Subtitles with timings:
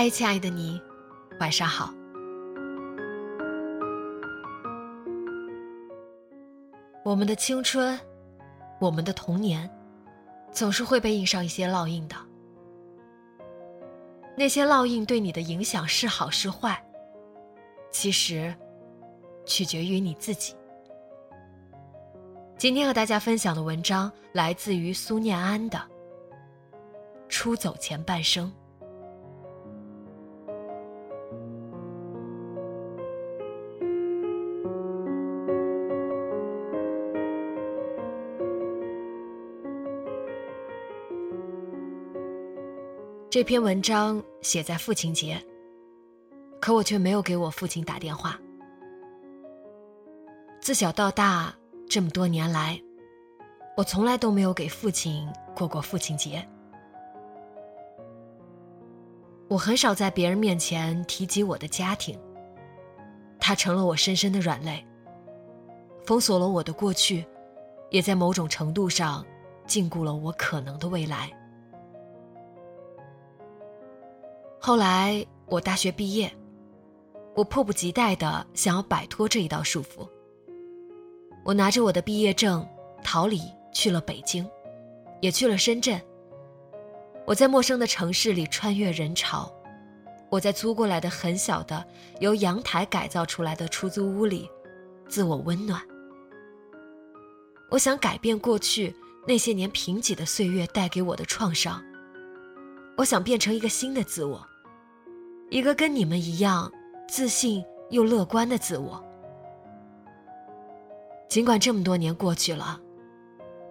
[0.00, 0.80] 嗨，亲爱的你，
[1.40, 1.92] 晚上好。
[7.04, 7.98] 我们的青春，
[8.78, 9.68] 我们的童年，
[10.52, 12.14] 总是会被印上一些烙印的。
[14.36, 16.80] 那些烙印对你的影响是好是坏，
[17.90, 18.54] 其实
[19.44, 20.54] 取决于你自己。
[22.56, 25.76] 今天和大家分享的文章来自于苏念安的
[27.28, 28.46] 《出走前半生》。
[43.38, 45.40] 这篇文章写在父亲节，
[46.60, 48.36] 可我却没有给我父亲打电话。
[50.60, 51.54] 自小到大
[51.88, 52.76] 这么多年来，
[53.76, 56.44] 我从来都没有给父亲过过父亲节。
[59.46, 62.18] 我很少在别人面前提及我的家庭，
[63.38, 64.84] 它成了我深深的软肋，
[66.04, 67.24] 封锁了我的过去，
[67.90, 69.24] 也在某种程度上
[69.64, 71.30] 禁锢了我可能的未来。
[74.60, 76.30] 后来我大学毕业，
[77.34, 80.08] 我迫不及待的想要摆脱这一道束缚。
[81.44, 82.66] 我拿着我的毕业证
[83.02, 83.40] 逃离，
[83.72, 84.46] 去了北京，
[85.20, 86.00] 也去了深圳。
[87.24, 89.50] 我在陌生的城市里穿越人潮，
[90.28, 91.82] 我在租过来的很小的
[92.20, 94.50] 由阳台改造出来的出租屋里，
[95.08, 95.80] 自我温暖。
[97.70, 98.94] 我想改变过去
[99.26, 101.82] 那些年贫瘠的岁月带给我的创伤。
[102.98, 104.44] 我想变成一个新的自我，
[105.50, 106.70] 一个跟你们一样
[107.06, 109.00] 自信又乐观的自我。
[111.28, 112.80] 尽管这么多年过去了，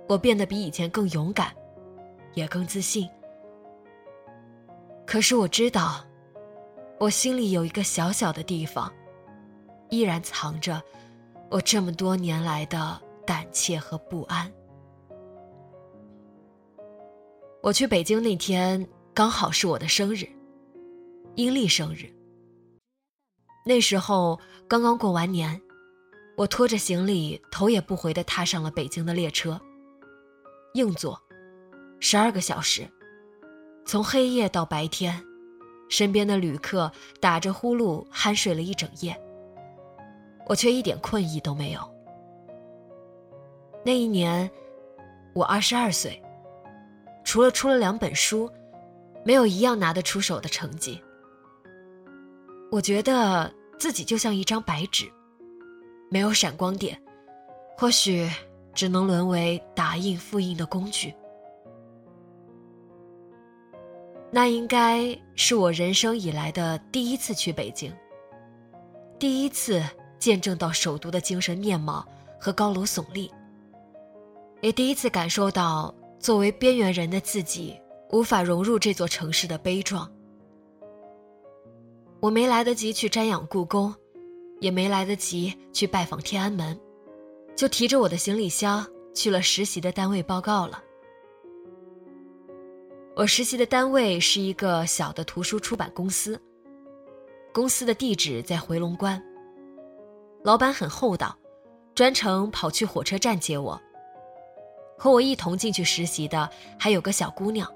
[0.08, 1.52] 我变得比以前更勇敢，
[2.36, 3.06] 也更自信。
[5.06, 6.06] 可是我知道，
[6.98, 8.90] 我心里有一个小小的地方，
[9.90, 10.82] 依然藏着
[11.50, 14.50] 我这么多年来的胆怯和不安。
[17.62, 18.88] 我去北京那天。
[19.18, 20.30] 刚好是我的生日，
[21.34, 22.06] 阴历生日。
[23.66, 25.60] 那时候刚刚过完年，
[26.36, 29.60] 我拖着行李，头也不回地踏上了北京的列车。
[30.76, 31.20] 硬座，
[32.00, 32.88] 十二个小时，
[33.88, 35.20] 从黑夜到白天，
[35.90, 39.20] 身边的旅客打着呼噜酣睡了一整夜，
[40.46, 41.82] 我却一点困意都没有。
[43.84, 44.48] 那一年，
[45.34, 46.22] 我二十二岁，
[47.24, 48.48] 除了出了两本书。
[49.28, 51.04] 没有一样拿得出手的成绩，
[52.72, 55.04] 我觉得自己就像一张白纸，
[56.10, 56.98] 没有闪光点，
[57.78, 58.26] 或许
[58.74, 61.14] 只能沦为打印复印的工具。
[64.32, 67.94] 那应该是我人生以来的第一次去北京，
[69.20, 69.84] 第一次
[70.18, 72.08] 见证到首都的精神面貌
[72.40, 73.30] 和高楼耸立，
[74.62, 77.78] 也第一次感受到作为边缘人的自己。
[78.12, 80.12] 无法融入这座城市的悲壮。
[82.20, 83.94] 我没来得及去瞻仰故宫，
[84.60, 86.80] 也没来得及去拜访天安门，
[87.56, 90.84] 就提着我的行李箱去了实习的单位报告了。
[93.16, 96.40] 我实习的单位是一个小的图书出版公司，
[97.54, 99.22] 公司的地址在回龙观。
[100.44, 101.38] 老板很厚道，
[101.94, 103.80] 专程跑去火车站接我。
[104.98, 106.50] 和我一同进去实习的
[106.80, 107.72] 还有个小姑娘。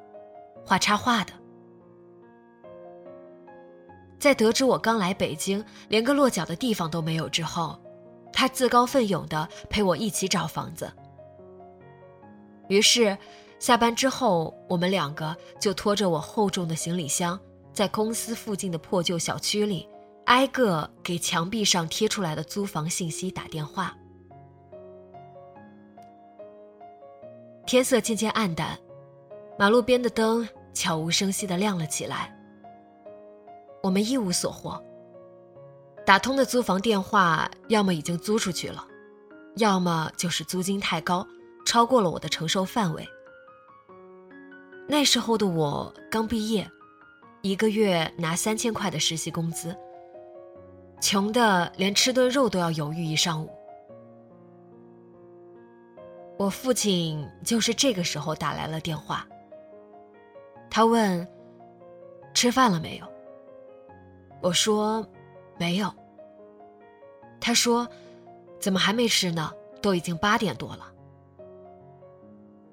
[0.66, 1.34] 画插画的，
[4.20, 7.80] 在得知我刚来北京，连个落脚的地方都没有之后，
[8.32, 10.92] 他自告奋勇的陪我一起找房子。
[12.70, 13.18] 于是，
[13.60, 17.38] 下班之后，我们两个就拖着我厚重的行李箱，
[17.74, 19.90] 在公司附近的破旧小区里，
[20.26, 23.98] 挨个给墙壁上贴出来的租房信息打电话。
[27.66, 28.78] 天色渐渐暗淡，
[29.62, 32.36] 马路边的灯悄无声息地亮了起来。
[33.84, 34.84] 我们一无所获。
[36.04, 38.84] 打通的租房电话，要么已经租出去了，
[39.58, 41.28] 要么就是租金太高。
[41.64, 43.08] 超过了我的承受范围。
[44.88, 46.68] 那时候的我刚毕业，
[47.44, 49.78] 一个月拿三千块的实习工资，
[51.00, 53.52] 穷的连吃顿肉都要犹豫一上午。
[56.40, 59.24] 我父亲就是这个时候打来了电话。
[60.72, 61.28] 他问
[62.34, 63.06] ：“吃饭了没有？”
[64.42, 65.06] 我说
[65.60, 65.94] ：“没有。”
[67.42, 67.88] 他说
[68.58, 69.52] ：“怎么还没吃呢？
[69.82, 70.92] 都已经八点多了。”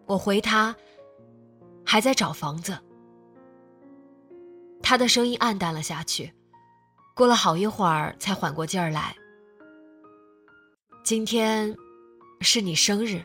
[0.06, 0.74] 我回他，
[1.84, 2.78] 还在找房子。
[4.80, 6.32] 他的声音暗淡了下去，
[7.14, 9.14] 过了好一会儿才缓过劲儿来。
[11.02, 11.76] 今天
[12.40, 13.22] 是你生日，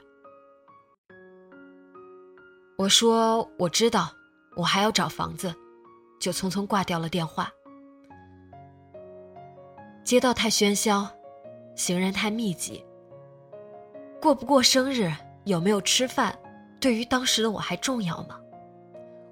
[2.78, 4.10] 我说我知道，
[4.56, 5.54] 我还要找房子，
[6.20, 7.50] 就匆匆挂掉了电话。
[10.04, 11.08] 街道太喧嚣，
[11.76, 12.86] 行人太密集，
[14.22, 15.12] 过不过生日，
[15.46, 16.38] 有没有吃饭？
[16.80, 18.40] 对于当时的我还重要吗？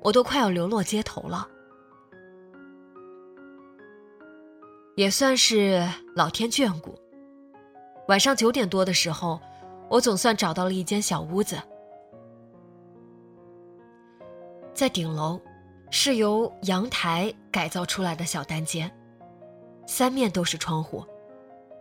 [0.01, 1.47] 我都快要流落街头了。
[4.95, 6.97] 也算是老天眷顾。
[8.07, 9.39] 晚上九点多的时候，
[9.89, 11.61] 我总算找到了一间小屋子，
[14.81, 15.39] 在顶楼，
[15.91, 18.91] 是由阳台改造出来的小单间，
[19.85, 21.05] 三面都是窗户，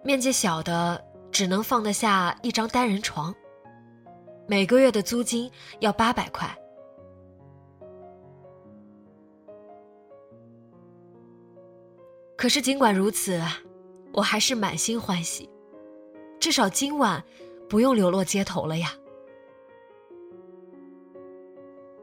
[0.05, 1.03] 面积小的
[1.33, 3.35] 只能放得下一张单人床。
[4.47, 6.55] 每个月的租金要八百块，
[12.37, 13.41] 可是尽管如此，
[14.13, 15.49] 我还是满心欢喜，
[16.39, 17.25] 至少今晚
[17.67, 18.93] 不用流落街头了呀。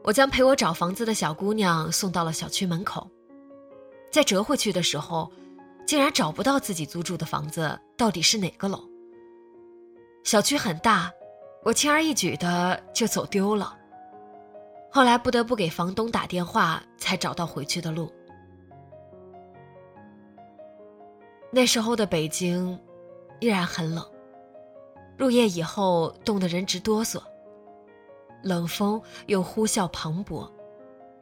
[0.02, 3.08] 我将陪我找房子的小姑娘送到了小区门口，
[4.10, 5.30] 在折回去的时候，
[5.86, 8.82] 竟然找不到自己租住的房子到底是哪个楼。
[10.24, 11.12] 小区很大。
[11.64, 13.76] 我轻而易举的就走丢了，
[14.90, 18.10] 后来不得不给房东打电话才找到回去的路。
[21.50, 22.78] 那时候的北京
[23.40, 24.02] 依然很冷，
[25.18, 27.20] 入夜以后冻得人直哆嗦，
[28.42, 30.50] 冷风又呼啸磅礴，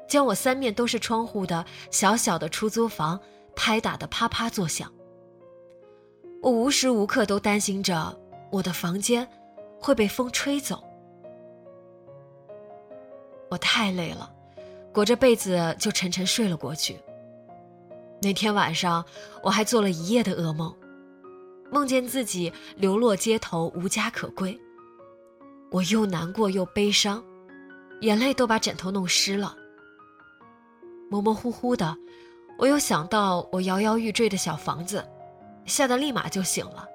[0.09, 3.21] 将我三面都是窗户的小小的出租房
[3.55, 4.93] 拍打的啪啪作响。
[6.43, 8.17] 我无时无刻都担心着
[8.51, 9.29] 我的房间。
[9.79, 10.83] 会被风吹走。
[13.51, 14.33] 我太累了，
[14.93, 16.99] 裹着被子就沉沉睡了过去。
[18.23, 19.05] 那天晚上，
[19.43, 20.75] 我还做了一夜的噩梦，
[21.71, 24.59] 梦见自己流落街头，无家可归。
[25.71, 27.23] 我又难过又悲伤，
[28.01, 29.57] 眼泪都把枕头弄湿了。
[31.11, 31.97] 模模糊糊的，
[32.59, 35.07] 我又想到我摇摇欲坠的小房子，
[35.65, 36.87] 吓得立马就醒了。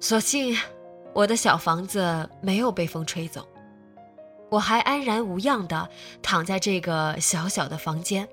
[0.00, 0.56] 所幸。
[1.16, 3.46] 我的小房子没有被风吹走，
[4.50, 5.88] 我还安然无恙的
[6.20, 8.28] 躺在这个小小的房间，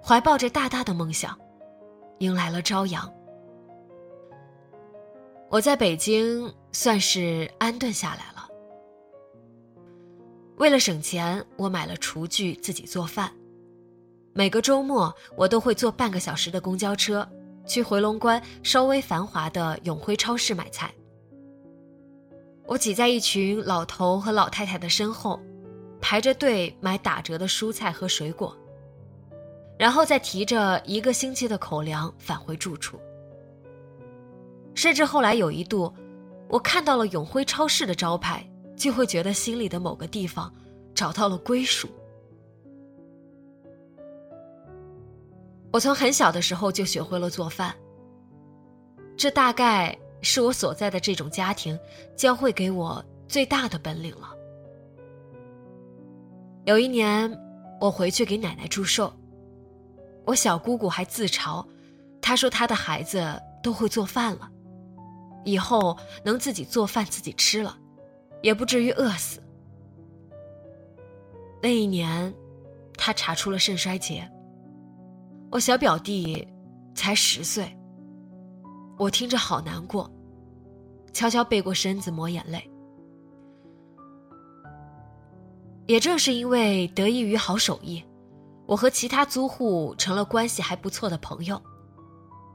[0.00, 1.36] 怀抱着大大的梦想，
[2.20, 3.12] 迎来了朝阳。
[5.50, 8.48] 我在北京算是安顿下来了。
[10.58, 13.32] 为了省钱，我买了厨具自己做饭。
[14.32, 17.28] 每个周末，我都会坐半个小时的公交车
[17.66, 20.94] 去回龙观稍微繁华的永辉超市买菜。
[22.64, 25.40] 我挤在一群老头和老太太的身后，
[26.00, 28.56] 排着队买打折的蔬菜和水果，
[29.76, 33.00] 然后再提着一个星期的口粮返回住处。
[34.74, 35.92] 甚至后来有一度，
[36.48, 40.52] 我看到了永辉超市的招牌，就会觉得心里的某个地方
[40.94, 41.88] 找到了归属。
[45.72, 47.74] 我从很小的时候就学会了做饭，
[49.16, 49.96] 这大概。
[50.22, 51.78] 是我所在的这种家庭
[52.14, 54.28] 教会给我最大的本领了。
[56.66, 57.34] 有一年，
[57.80, 59.10] 我回去给奶奶祝寿，
[60.26, 61.66] 我小姑姑还自嘲，
[62.20, 64.50] 她说她的孩子都会做饭了，
[65.44, 67.78] 以后能自己做饭自己吃了，
[68.42, 69.42] 也不至于饿死。
[71.62, 72.32] 那一年，
[72.96, 74.30] 他查出了肾衰竭。
[75.50, 76.46] 我小表弟
[76.94, 77.76] 才十岁。
[78.98, 80.10] 我听着好难过，
[81.12, 82.70] 悄悄背过身子抹眼泪。
[85.86, 88.04] 也正是因为得益于好手艺，
[88.66, 91.60] 我和其他租户成了关系还不错的朋友，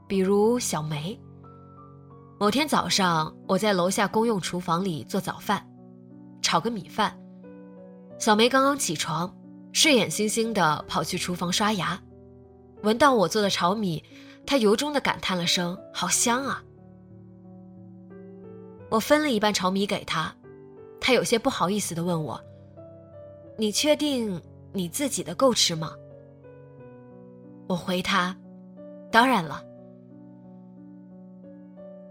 [0.06, 1.18] 比如小梅。
[2.38, 5.66] 某天早上，我在楼下公用厨房里做早饭，
[6.42, 7.18] 炒个米饭。
[8.18, 9.34] 小梅刚刚起床，
[9.72, 11.98] 睡眼惺惺地跑去厨房刷牙，
[12.82, 14.04] 闻到我做的炒米，
[14.44, 16.62] 她由衷地感叹了声：“好香啊！”
[18.90, 20.30] 我分了一半炒米给她，
[21.00, 22.38] 她有些不好意思地问我
[23.56, 24.38] ：“你确定
[24.74, 25.90] 你自己的够吃吗？”
[27.66, 28.36] 我回她
[29.10, 29.62] ：“当然了。”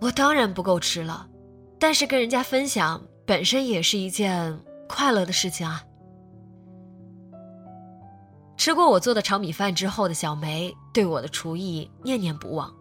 [0.05, 1.27] 我当然不够吃了，
[1.79, 4.55] 但是跟人家分享本身也是一件
[4.88, 5.81] 快乐的事情啊。
[8.55, 12.71] 吃过我做的炒米饭之后的小梅对我的厨艺念念不忘，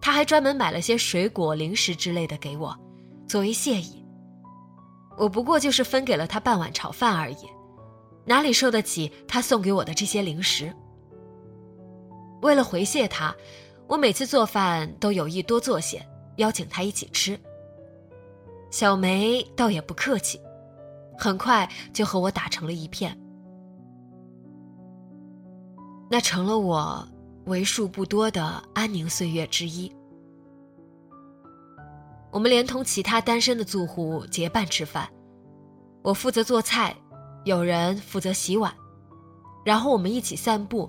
[0.00, 2.76] 她还专门买了些水果、零食之类的给我，
[3.28, 4.04] 作为谢意。
[5.16, 7.46] 我不过就是分给了她半碗炒饭而已，
[8.24, 10.74] 哪里受得起她送给我的这些零食？
[12.42, 13.32] 为了回谢她，
[13.86, 16.04] 我每次做饭都有意多做些。
[16.40, 17.38] 邀请他一起吃。
[18.70, 20.40] 小梅倒也不客气，
[21.18, 23.16] 很快就和我打成了一片。
[26.10, 27.06] 那成了我
[27.44, 29.90] 为数不多的安宁岁月之一。
[32.32, 35.08] 我们连同其他单身的住户结伴吃饭，
[36.02, 36.96] 我负责做菜，
[37.44, 38.72] 有人负责洗碗，
[39.64, 40.88] 然后我们一起散步，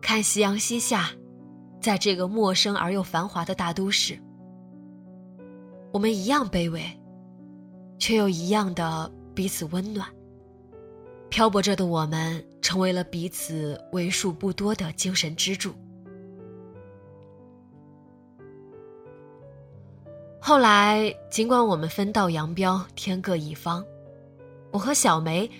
[0.00, 1.10] 看夕阳西下，
[1.80, 4.20] 在这个陌生而又繁华的大都市。
[5.98, 6.80] 我们一样卑微，
[7.98, 10.08] 却又一样的彼此温暖。
[11.28, 15.74] 漂泊着的我们，成为了彼此为数不多的精神支柱。
[20.38, 23.84] 后来，尽管我们分道扬镳，天各一方，
[24.70, 25.50] 我和小梅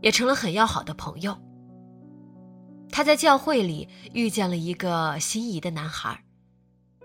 [0.00, 1.38] 也成了很要好的朋友。
[2.90, 6.20] 她在教会里遇见了一个心仪的男孩，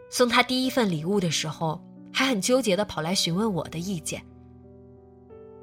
[0.10, 1.79] 送他第一份礼物的时候。
[2.12, 4.24] 还很纠结的跑来询问我的意见。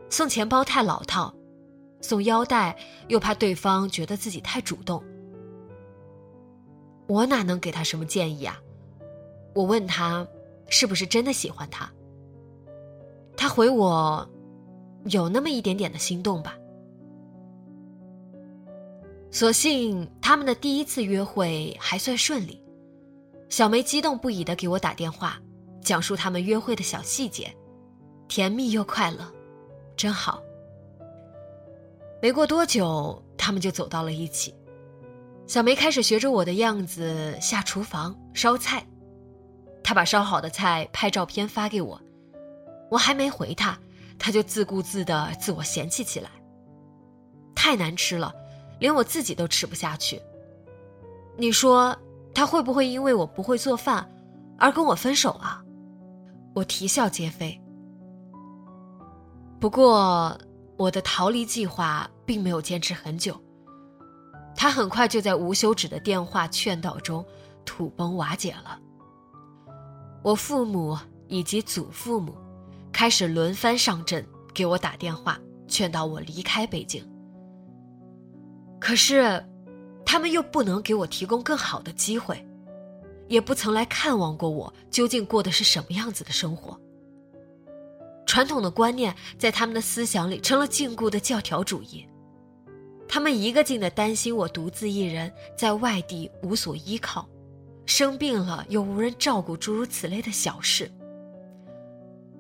[0.09, 1.35] 送钱包太老套，
[2.01, 2.77] 送腰带
[3.09, 5.03] 又怕对方觉得自己太主动。
[7.09, 8.59] 我哪能给他什么建议啊？
[9.55, 10.27] 我问他，
[10.69, 11.91] 是不是真的喜欢他？
[13.37, 14.29] 他回我，
[15.07, 16.57] 有那么一点点的心动吧。
[19.31, 22.63] 所幸他们的第一次约会还算顺利，
[23.49, 25.41] 小梅激动不已的给我打电话。
[25.87, 27.57] 讲述他们约会的小细节，
[28.27, 29.25] 甜蜜又快乐，
[29.97, 30.43] 真好。
[32.21, 34.53] 没过多久，他们就走到了一起。
[35.47, 38.85] 小梅开始学着我的样子下厨房烧菜，
[39.85, 42.01] 她把烧好的菜拍照片发给我，
[42.91, 43.79] 我还没回她，
[44.19, 46.29] 她就自顾自的自我嫌弃起来。
[47.55, 48.35] 太难吃了，
[48.81, 50.21] 连我自己都吃不下去。
[51.37, 51.97] 你说
[52.35, 54.11] 她会不会因为我不会做饭
[54.59, 55.63] 而跟我分手啊？
[56.57, 57.61] 我啼笑皆非。
[59.61, 60.41] 不过，
[60.79, 63.39] 我的逃离计划并没有坚持很久。
[64.57, 67.23] 他很快就在无休止的电话劝导中
[67.67, 68.81] 土崩瓦解了。
[70.23, 70.97] 我父母
[71.29, 72.35] 以及祖父母
[72.91, 77.07] 开始轮番上阵给我打电话，劝导我离开北京。
[78.81, 79.45] 可是，
[80.07, 82.43] 他们又不能给我提供更好的机会。
[83.29, 86.79] 也不曾来看望过我，究竟过的是什么样子的生活？
[88.27, 92.05] 传统的观念在他们的思想里成了禁锢的教条主义，
[93.09, 97.29] 他们一个劲的担心我独自一人在外地无所依靠，
[97.87, 100.91] 生病了又无人照顾，诸如此类的小事，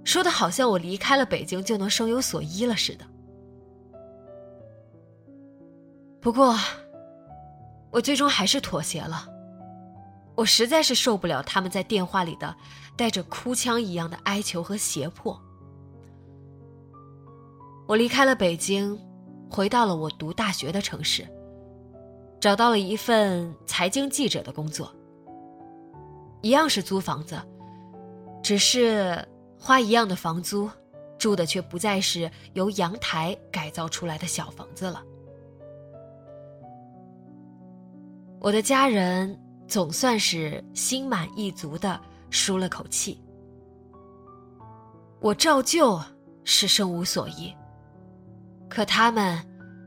[0.02, 3.06] 说的好像我离开了北京就能生有所依了似的。
[6.20, 6.58] 不过，
[7.92, 9.35] 我最终还是妥协了。
[10.36, 12.54] 我实在是受不了他们在电话里的
[12.94, 15.40] 带着哭腔一样的哀求和胁迫。
[17.86, 18.98] 我离开了北京，
[19.50, 21.26] 回到了我读大学的城市，
[22.38, 24.94] 找到了一份财经记者的工作。
[26.42, 27.40] 一样是租房子，
[28.42, 29.26] 只是
[29.58, 30.68] 花一样的房租，
[31.16, 35.02] 住的却不再是由阳台改造出来的小房子了。
[38.38, 39.34] 我的家人。
[39.66, 43.20] 总算是心满意足的舒了口气。
[45.20, 46.00] 我照旧
[46.44, 47.52] 是生无所依，
[48.68, 49.44] 可他们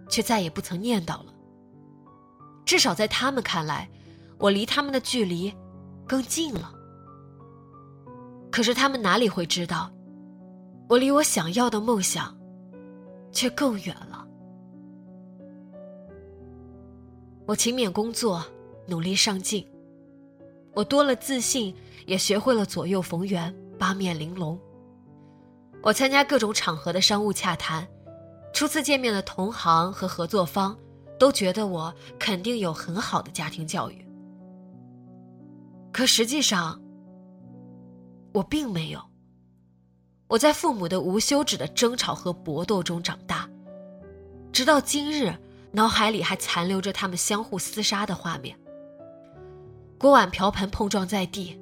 [0.09, 1.33] 却再也不曾念叨了。
[2.65, 3.89] 至少在他们看来，
[4.37, 5.53] 我离他们的距离
[6.07, 6.73] 更近了。
[8.51, 9.91] 可是他们哪里会知道，
[10.89, 12.35] 我离我想要的梦想
[13.31, 14.27] 却更远了。
[17.45, 18.43] 我勤勉工作，
[18.87, 19.65] 努力上进。
[20.73, 24.59] 我多了自信，也学会了左右逢源、八面玲珑。
[25.81, 27.87] 我参加各种场合的商务洽谈，
[28.53, 30.77] 初次见面的同行和合作方
[31.17, 34.05] 都觉得我肯定有很好的家庭教育。
[35.91, 36.79] 可实际上，
[38.33, 39.01] 我并没有。
[40.27, 43.49] 我在父母的无休止的争吵和搏斗中长大，
[44.51, 45.33] 直到今日，
[45.71, 48.55] 脑海里还残留着他们相互厮杀的画面。
[49.99, 51.59] 锅碗瓢盆碰撞在地，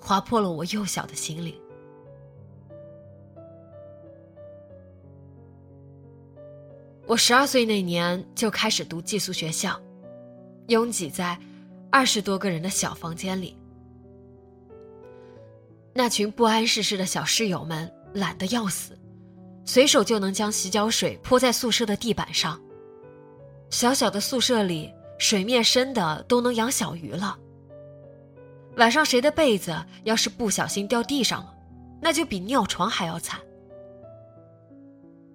[0.00, 1.54] 划破了我幼小的心灵。
[7.06, 9.78] 我十二岁那年就开始读寄宿学校，
[10.68, 11.38] 拥挤在
[11.90, 13.54] 二十多个人的小房间里。
[15.92, 18.98] 那群不谙世事的小室友们懒得要死，
[19.66, 22.58] 随手就能将洗脚水泼在宿舍的地板上。
[23.68, 27.38] 小小的宿舍里，水面深的都能养小鱼了。
[28.76, 31.54] 晚上谁的被子要是不小心掉地上了，
[32.00, 33.40] 那就比尿床还要惨。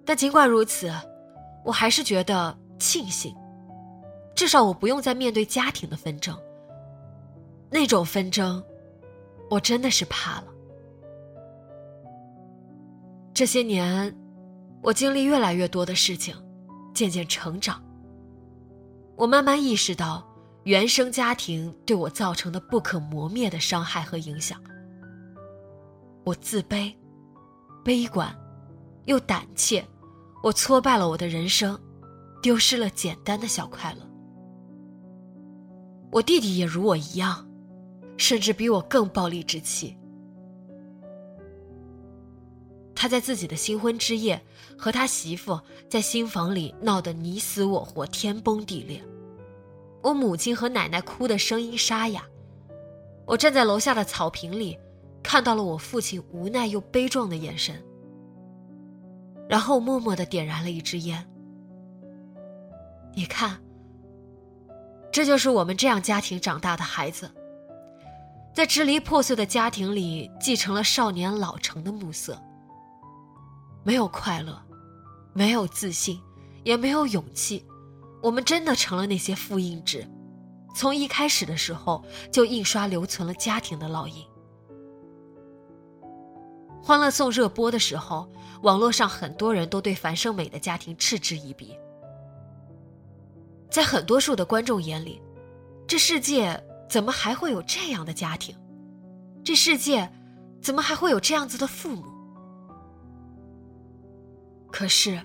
[0.04, 0.92] 但尽管如此，
[1.64, 3.34] 我还是觉得庆幸，
[4.34, 6.36] 至少我不用再面对家庭的纷争。
[7.70, 8.62] 那种纷争，
[9.50, 10.44] 我真的是怕了。
[13.34, 14.14] 这些年，
[14.82, 16.36] 我经历越来越多的事情，
[16.94, 17.82] 渐渐成长。
[19.16, 20.26] 我慢慢意识到，
[20.64, 24.60] 原生家庭对我造成的不可磨灭的伤害和影响。
[26.24, 26.92] 我自卑、
[27.84, 28.34] 悲观，
[29.04, 29.84] 又胆怯。
[30.42, 31.78] 我挫败了我的人生，
[32.42, 34.00] 丢失了简单的小快乐。
[36.10, 37.48] 我弟弟也如我一样，
[38.16, 39.96] 甚至比我更暴戾之气。
[42.94, 44.40] 他在自己的新婚之夜，
[44.76, 49.02] 和他媳妇在新房里闹得你死我活、天崩地裂。
[50.02, 52.22] 我母亲和奶奶哭的声音沙哑。
[53.24, 54.78] 我站在楼下的草坪里，
[55.22, 57.82] 看到了我父亲无奈又悲壮的眼神。
[59.48, 61.24] 然后默默的点燃了一支烟。
[63.14, 63.62] 你看，
[65.12, 67.30] 这就是我们这样家庭长大的孩子，
[68.54, 72.40] 在支离破碎的家庭里继承了少年老成的暮色。
[73.84, 74.60] 没有快乐，
[75.34, 76.18] 没有自信，
[76.64, 77.64] 也没有勇气，
[78.22, 80.06] 我们真的成了那些复印纸，
[80.74, 84.24] 从一开始的时候就印刷留存了家庭的烙印。
[86.80, 88.30] 欢乐颂热播的时候，
[88.62, 91.76] 网络上很多人都对樊胜美的家庭嗤之以鼻。
[93.70, 95.20] 在很多数的观众眼里，
[95.86, 98.56] 这世界怎么还会有这样的家庭？
[99.44, 100.08] 这世界
[100.60, 102.04] 怎么还会有这样子的父母？
[104.70, 105.20] 可是，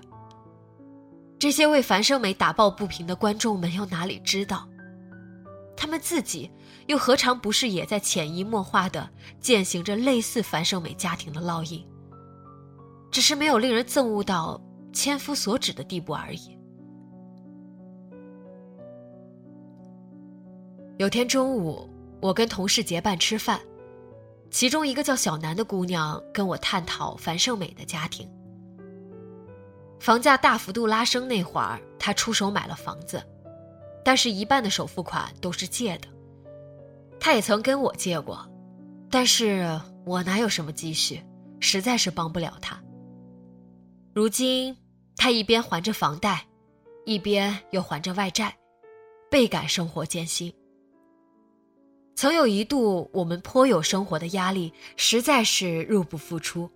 [1.38, 4.68] 这些为樊胜美打抱不平的观众们又哪里知道，
[5.76, 6.50] 他们自己
[6.86, 9.08] 又何尝不是也在潜移默化的
[9.40, 11.86] 践行着类似樊胜美家庭的烙印？
[13.10, 14.60] 只是没有令人憎恶到
[14.92, 16.58] 千夫所指的地步而已。
[20.98, 21.88] 有天中午，
[22.20, 23.60] 我跟同事结伴吃饭，
[24.50, 28.28] 其中一个叫小南的姑娘跟我探讨樊胜美的家庭。
[30.00, 33.22] 房价大幅度拉升那会儿，他出手买了房子，
[34.04, 36.08] 但是一半的首付款都是借的。
[37.20, 38.48] 他也曾跟我借过，
[39.10, 41.20] 但是我哪有什么积蓄，
[41.60, 42.80] 实在是帮不了他。
[44.14, 44.76] 如今
[45.16, 46.46] 他一边还着房贷，
[47.04, 48.56] 一边又还着外债，
[49.30, 50.52] 倍感生活艰辛。
[52.14, 56.70] 曾有一度，我们颇有生活的压力，实在是入不敷出。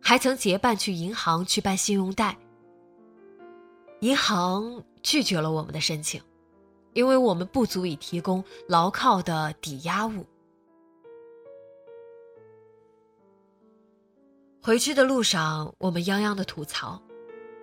[0.00, 2.38] 还曾结伴去银行去办信用贷，
[4.00, 6.22] 银行拒绝了我们的申请，
[6.94, 10.24] 因为我们不足以提供牢靠的抵押物。
[14.62, 17.00] 回去的路上，我们泱泱的吐槽：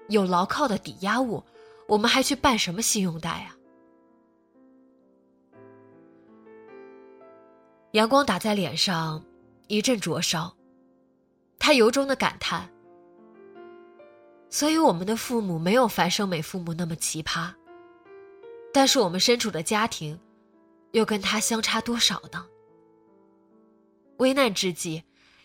[0.10, 1.44] 有牢靠的抵押物，
[1.88, 3.56] 我们还去办什么信用贷啊？
[7.92, 9.24] 阳光打在脸上，
[9.68, 10.55] 一阵灼烧。
[11.58, 12.70] 他由衷的感叹
[14.50, 17.52] ：“所以我们的父母没有樊胜美父母那么奇葩，
[18.74, 20.20] 但是我们身处的家庭，
[20.92, 22.46] 又跟他相差多少呢？
[24.18, 25.04] 危难之际，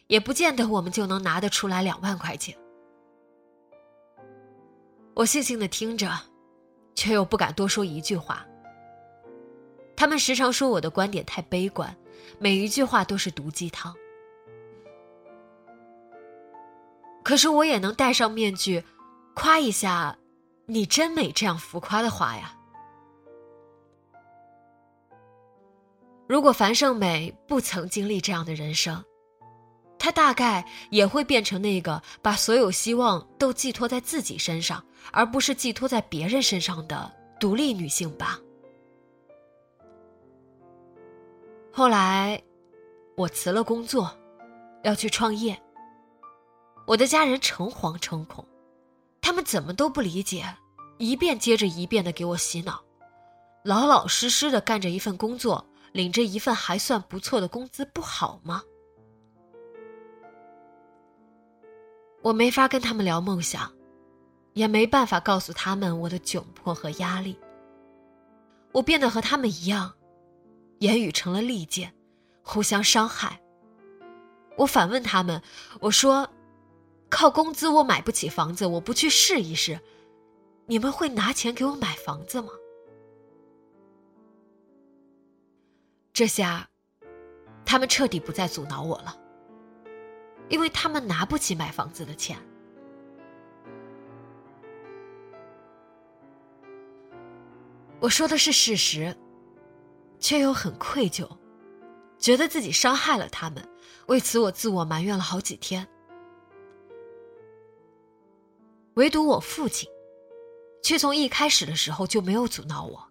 [0.09, 2.57] 也不见得我们就能拿得出来两万块钱。”
[5.15, 6.09] 我悻悻的听着，
[6.95, 8.47] 却又不敢多说一句话。
[9.97, 11.95] 他们时常说我的观点太悲观，
[12.39, 13.95] 每一句话都是毒鸡汤。
[17.31, 18.83] 可是我也能戴上面具，
[19.37, 20.19] 夸一下，
[20.67, 22.53] 你真美这样浮夸的话呀。
[26.27, 29.01] 如果樊胜美不曾经历这样的人生，
[29.97, 38.41] 她大概也会变成那个把所有希望都寄托在自己身上，而不是寄托在别人身上的独立女性吧。
[41.71, 42.43] 后来，
[43.17, 44.13] 我辞了工作，
[44.83, 45.57] 要去创业。
[46.91, 48.45] 我的家人诚惶诚恐，
[49.23, 50.45] 他们怎么都不理解，
[50.99, 52.83] 一遍接着一遍的给我洗脑，
[53.63, 58.65] 老老实实的干着一份工作，领着一份还算不错的工资，不好吗？
[62.23, 63.73] 我没法跟他们聊梦想，
[64.55, 67.39] 也没办法告诉他们我的窘迫和压力。
[68.73, 69.93] 我变得和他们一样。
[70.81, 71.95] 言语成了利剑，
[72.43, 73.41] 互相伤害。
[74.57, 75.41] 我反问他们
[75.79, 76.29] ：“我说，
[77.11, 79.81] 靠工资我买不起房子，我不去试一试，
[80.67, 82.49] 你们会拿钱给我买房子吗？”
[86.15, 86.69] 这下，
[87.67, 89.19] 他们彻底不再阻挠我了，
[90.49, 92.39] 因为他们拿不起买房子的钱。
[98.01, 99.17] 我说的是事实。
[100.23, 101.27] 却又很愧疚，
[102.19, 103.67] 觉得自己伤害了他们，
[104.09, 105.89] 为此我自我埋怨了好几天。
[109.01, 109.89] 唯独我父亲，
[110.83, 113.09] 却从一开始的时候就没有阻挠我。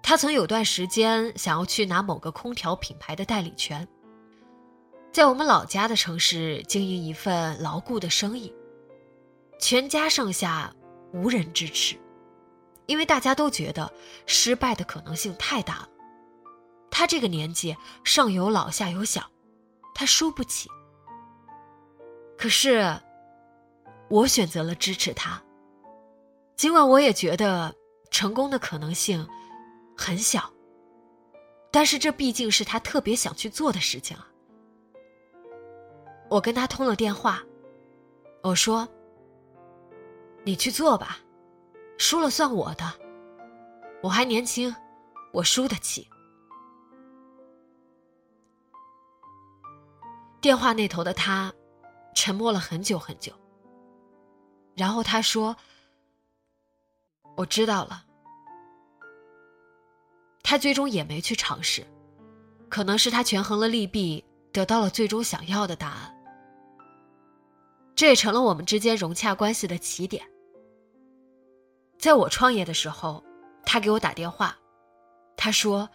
[0.00, 3.88] 他曾有段时间想要去拿某个空调品牌的代理权，
[5.10, 8.54] 在我们老家的城市经营一份牢固的生意，
[9.58, 10.72] 全家上下
[11.12, 11.98] 无人支持。
[12.86, 13.92] 因为大家都觉得
[14.24, 15.88] 失败的可能性太大了，
[16.92, 19.28] 他这个年纪上有老下有小，
[19.96, 20.70] 他输不起。
[22.38, 22.96] 可是，
[24.08, 25.42] 我选择了支持他，
[26.56, 27.74] 尽管我也觉得
[28.10, 29.26] 成功的可能性
[29.96, 30.52] 很小，
[31.70, 34.28] 但是这毕竟是他特别想去做的事情啊。
[36.28, 37.42] 我跟他通了电话，
[38.42, 38.88] 我说
[40.44, 41.18] ：“你去做吧。”
[41.98, 42.84] 输了算我的，
[44.02, 44.74] 我还年轻，
[45.32, 46.06] 我输得起。
[50.42, 51.50] 电话那头的他
[52.14, 53.32] 沉默了很久很久，
[54.76, 55.56] 然后他说
[57.34, 58.04] ：“我知道了。”
[60.44, 61.84] 他最终也没去尝试，
[62.68, 66.14] 可能是他权衡了利弊，得到了最终想要的答案。
[67.96, 70.24] 这也成了我们之间融洽关系的起点。
[71.98, 73.24] 在我创业的时候，
[73.64, 74.56] 他给我打电话，
[75.36, 75.88] 他说：“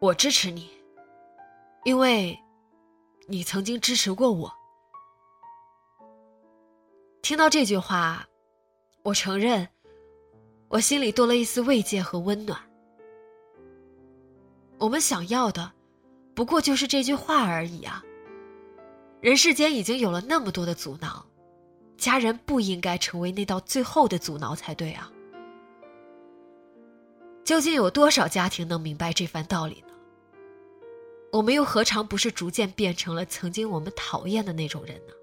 [0.00, 0.68] 我支持你，
[1.84, 2.36] 因为，
[3.28, 4.52] 你曾经支持过我。”
[7.22, 8.26] 听到这句话，
[9.04, 9.68] 我承认，
[10.68, 12.60] 我心里多了一丝慰藉和温暖。
[14.76, 15.72] 我们想要的，
[16.34, 18.02] 不过就是这句话而已啊。
[19.20, 21.24] 人世间已经有了那么多的阻挠。
[21.96, 25.08] 家人不应该成为那道最后的阻挠才对啊！
[27.44, 29.94] 究竟有多少家庭能明白这番道理呢？
[31.30, 35.14] 我们又何尝不是逐渐变成了曾经我们讨厌的那种人呢？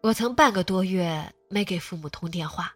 [0.00, 2.74] 我曾半个多月没给父母通电话。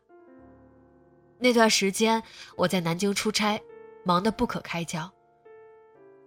[1.38, 2.22] 那段时间
[2.56, 3.60] 我在南京出差，
[4.04, 5.10] 忙得不可开交。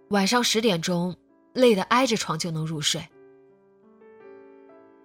[0.08, 1.16] 晚上十点钟。
[1.54, 3.04] 累得挨着床就能入睡。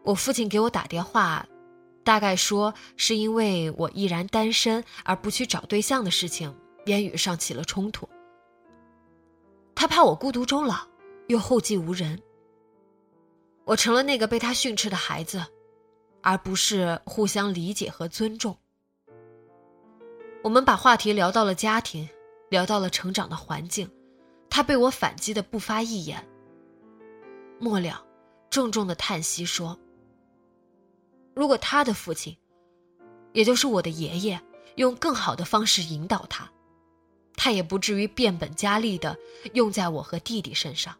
[0.03, 1.47] 我父亲给我打电话，
[2.03, 8.07] 大概说是因为我依然单身而不去找对象的事情，言语上起了冲突。
[9.73, 10.85] 他怕我孤独终老，
[11.27, 12.21] 又后继无人。
[13.63, 15.43] 我成了那个被他训斥的孩子，
[16.23, 18.57] 而不是互相理解和尊重。
[20.43, 22.09] 我们把话题聊到了家庭，
[22.49, 23.89] 聊到了成长的环境，
[24.49, 26.27] 他被我反击的不发一言。
[27.59, 28.03] 末了，
[28.49, 29.77] 重重的叹息说
[31.35, 32.35] ：“如果他的父亲，
[33.31, 34.41] 也就是我的爷爷，
[34.75, 36.51] 用更好的方式引导他，
[37.35, 39.17] 他也不至于变本加厉的
[39.53, 40.95] 用在我和弟弟身上。”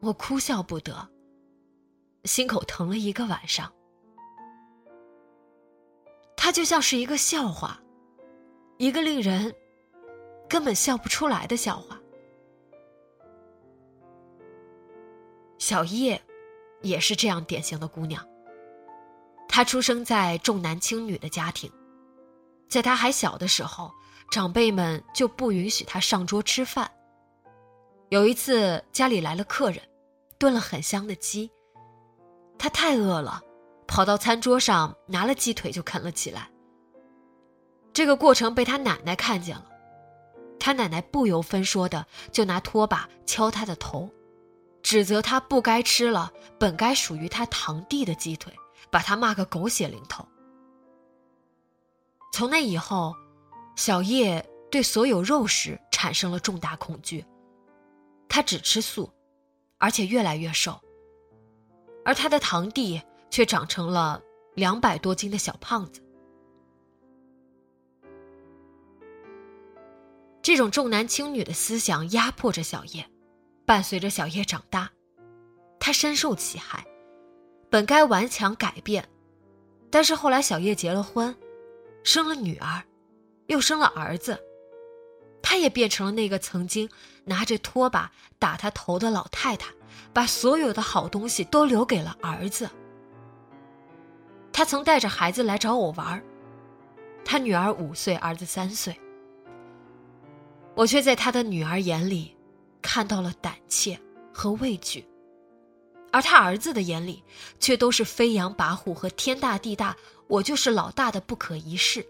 [0.00, 1.08] 我哭笑不得，
[2.28, 3.72] 心口疼了一个晚上。
[6.36, 7.80] 他就像是一个笑话，
[8.76, 9.52] 一个令人
[10.48, 11.98] 根本笑不出来的笑话。
[15.58, 16.22] 小叶，
[16.82, 18.24] 也是这样典型的姑娘。
[19.48, 21.70] 她出生在重男轻女的家庭，
[22.68, 23.90] 在她还小的时候，
[24.30, 26.88] 长辈们就不允许她上桌吃饭。
[28.10, 29.82] 有一次家里来了客人，
[30.38, 31.50] 炖了很香的鸡，
[32.58, 33.40] 他太饿了，
[33.86, 36.50] 跑到餐桌上拿了鸡腿就啃了起来。
[37.92, 39.66] 这个过程被他奶奶看见了，
[40.58, 44.10] 他奶奶不由分说的就拿拖把敲他的头，
[44.82, 48.52] 指责他不该吃了本该属于他堂弟的鸡腿，
[48.90, 50.26] 把他骂个狗血淋头。
[52.32, 53.14] 从那以后，
[53.74, 57.24] 小叶对所有肉食产生了重大恐惧，
[58.28, 59.10] 他只吃素，
[59.78, 60.78] 而且越来越瘦。
[62.08, 64.22] 而他的堂弟却长成了
[64.54, 66.00] 两百多斤的小胖子。
[70.40, 73.06] 这种重男轻女的思想压迫着小叶，
[73.66, 74.90] 伴随着小叶长大，
[75.78, 76.82] 他深受其害。
[77.68, 79.06] 本该顽强改变，
[79.90, 81.36] 但是后来小叶结了婚，
[82.04, 82.82] 生了女儿，
[83.48, 84.42] 又生了儿子，
[85.42, 86.88] 他也变成了那个曾经
[87.26, 89.74] 拿着拖把打他头的老太太。
[90.12, 92.68] 把所有的好东西都留给了儿子。
[94.52, 96.22] 他曾带着孩子来找我玩
[97.24, 98.98] 他女儿五岁，儿子三岁。
[100.74, 102.36] 我却在他的女儿眼里
[102.80, 103.98] 看到了胆怯
[104.32, 105.06] 和畏惧，
[106.12, 107.22] 而他儿子的眼里
[107.60, 112.06] 却都是飞扬跋扈和天大地大，我就是老大的不可一世。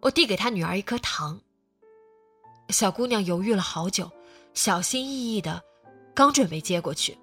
[0.00, 1.40] 我递给他女儿一颗糖，
[2.70, 4.10] 小姑娘犹豫了好久。
[4.58, 5.62] 小心翼翼的，
[6.12, 7.16] 刚准备接过去，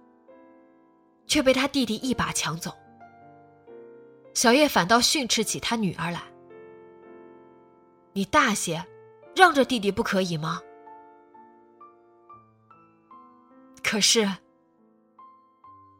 [1.27, 2.73] 却被他弟弟一把抢走。
[4.33, 6.21] 小叶反倒训斥起他女儿来
[8.15, 8.81] ：“你大些，
[9.35, 10.61] 让着弟弟不可以吗？”
[13.83, 14.25] 可是，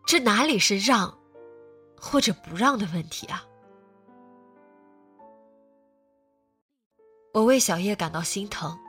[0.08, 1.20] 这哪里是让，
[2.00, 3.46] 或者不让的问题啊？
[7.34, 8.80] 我为小叶感到心疼。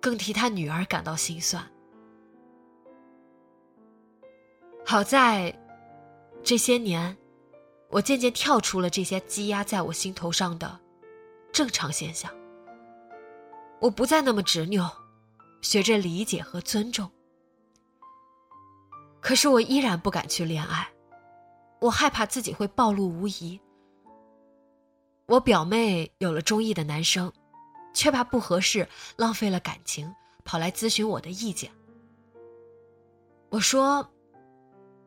[0.00, 1.64] 更替他女儿感到心酸。
[4.84, 5.54] 好在，
[6.42, 7.16] 这些年，
[7.90, 10.80] 我渐渐跳出了这些积压在我心头上的
[11.52, 12.32] 正常现象。
[13.80, 14.90] 我不再那么执拗，
[15.60, 17.10] 学着理解和尊重。
[19.20, 20.88] 可是我依然不敢去恋爱，
[21.80, 23.60] 我害怕自己会暴露无遗。
[25.26, 27.30] 我表妹有了中意的男生。
[27.98, 31.68] 却怕不合适，浪费了感情，跑来咨询我的意见。
[33.48, 34.08] 我说：“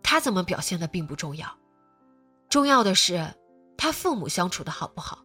[0.03, 1.57] 他怎么表现的并不重要，
[2.49, 3.33] 重要的是
[3.77, 5.23] 他父母相处的好不好，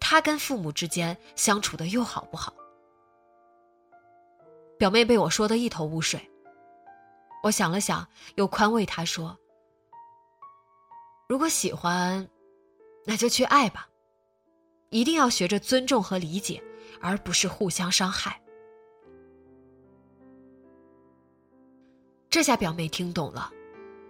[0.00, 2.54] 他跟父母之间相处的又好不好。”
[4.78, 6.30] 表妹被我说的一头雾水。
[7.42, 9.38] 我想了想，又宽慰她说
[11.28, 12.26] ：“如果喜欢，
[13.04, 13.90] 那就去爱吧，
[14.88, 16.64] 一定要学着尊重和理解。”
[17.04, 18.40] 而不是互相伤害。
[22.30, 23.52] 这下表妹听懂了，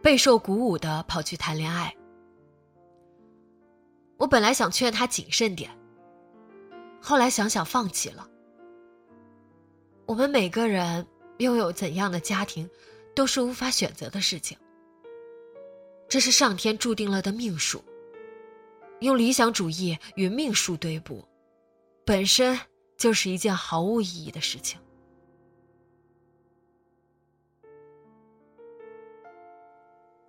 [0.01, 1.93] 备受鼓舞的跑去谈恋爱。
[4.17, 5.77] 我本来想劝她谨慎点，
[7.03, 8.31] 后来想想放弃了。
[10.07, 11.05] 我们每个人
[11.39, 12.71] 拥有怎样的家庭，
[13.13, 14.57] 都是无法选择的事情。
[16.09, 17.83] 这是上天注定了的命数。
[19.01, 21.27] 用理想主义与命数对簿，
[22.07, 22.57] 本身。
[22.97, 24.81] 就是一件毫无意义的事情。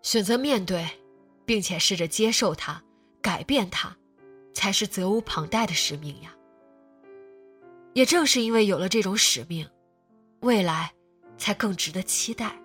[0.02, 0.88] 选择面对，
[1.46, 2.82] 并且试着接受它、
[3.22, 3.96] 改变它，
[4.54, 6.36] 才是责无旁贷的使命呀。
[7.94, 9.68] 也正是因为有了这种使命，
[10.42, 10.94] 未来
[11.38, 12.62] 才更值得期待。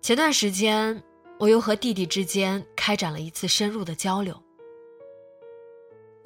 [0.00, 1.02] 前段时间，
[1.38, 4.40] 我又和弟弟之间开展了一次深入的交流。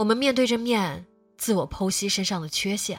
[0.00, 1.04] 我们面对着面，
[1.36, 2.98] 自我剖析身上的缺陷。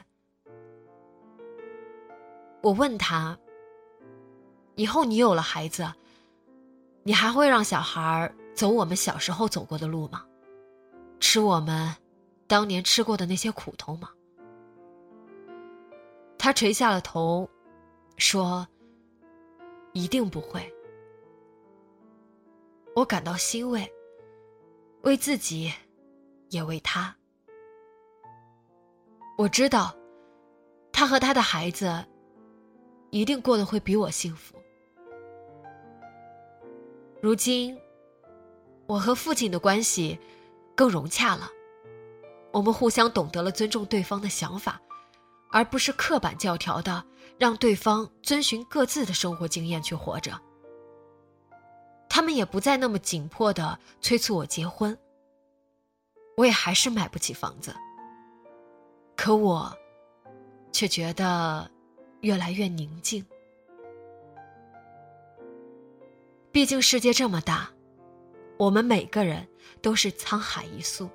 [2.62, 3.36] 我问他
[4.78, 5.92] ：“以后你有了孩子，
[7.02, 10.24] 你还会让小孩走我们小时候走过的路吗？
[11.20, 11.92] 吃我们
[12.46, 14.12] 当年吃过的那些苦头吗？”
[16.38, 17.50] 他垂下了头，
[18.18, 18.68] 说
[19.94, 20.72] ：“一定不会。”
[22.96, 23.92] 我感到欣慰，
[25.02, 25.74] 为自己。
[26.52, 27.16] 也为他，
[29.38, 29.96] 我知道，
[30.92, 32.06] 他和他的孩子
[33.10, 34.56] 一定过得会比我幸福。
[37.22, 37.78] 如今，
[38.86, 40.20] 我和父亲的关系
[40.76, 41.50] 更融洽了，
[42.52, 44.78] 我们互相懂得了尊重对方的想法，
[45.54, 47.02] 而不是刻板教条的
[47.38, 50.38] 让对方遵循各自的生活经验去活着。
[52.10, 54.98] 他们也不再那么紧迫的催促我结婚。
[56.38, 57.76] 我也还是买不起房子，
[59.16, 59.72] 可我
[60.72, 61.70] 却觉得
[62.22, 63.26] 越来越宁静。
[66.52, 67.70] 毕竟世界这么大，
[68.58, 69.48] 我们每个人
[69.82, 71.10] 都是沧海一粟，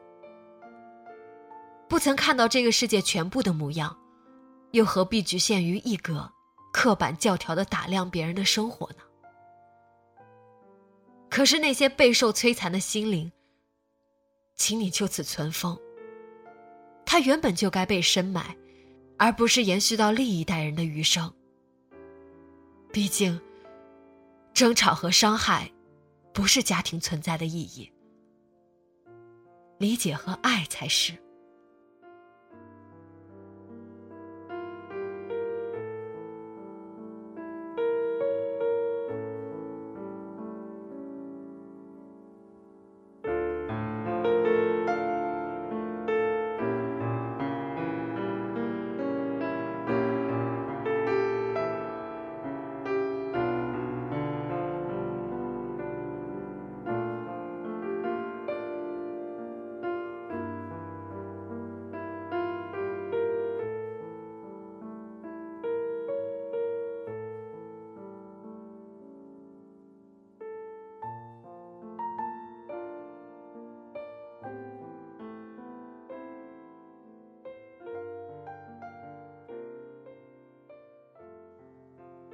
[1.88, 3.96] 不曾看到这个世界全部的模样，
[4.72, 6.30] 又何必局限于一格，
[6.72, 8.96] 刻板教条的打量别人的生活呢？
[11.28, 13.30] 可是那些备受摧残的心灵，
[14.56, 15.78] 请你就此存封。
[17.04, 18.56] 他原本就该被深埋，
[19.16, 21.32] 而不是延续到另一代人的余生。
[22.92, 23.40] 毕竟，
[24.52, 25.70] 争吵和伤害，
[26.32, 27.92] 不是家庭存在的意义，
[29.78, 31.12] 理解和爱才是。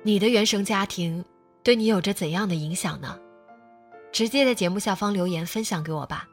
[0.05, 1.25] 你的原生家庭
[1.63, 3.19] 对你有着怎样的影响呢？
[4.11, 6.29] 直接在节目下方留言分享给我吧。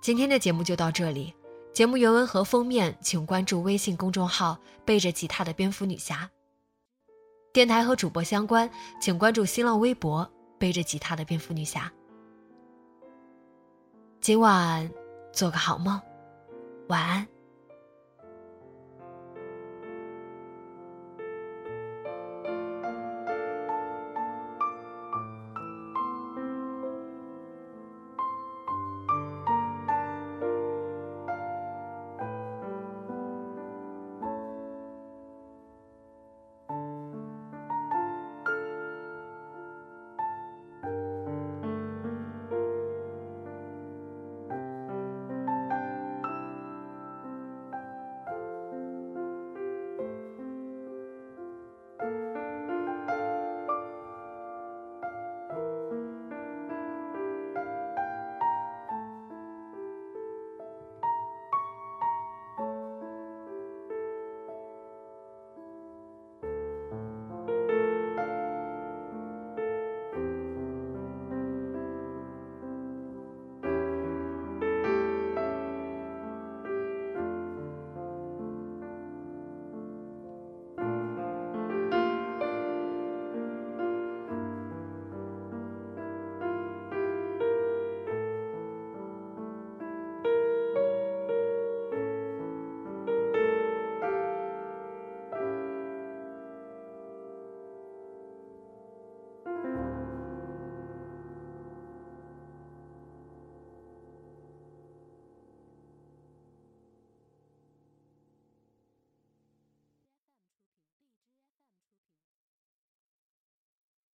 [0.00, 1.34] 今天的节目就到这里，
[1.72, 6.28] 节目原文和封面请关注微信公众号“背着吉他的蝙蝠女侠”。
[7.52, 8.68] 电台和主播相关，
[9.00, 11.92] 请关注新浪微博“背着吉他的蝙蝠女侠”。
[14.20, 14.90] 今晚
[15.30, 16.00] 做个好梦，
[16.88, 17.33] 晚安。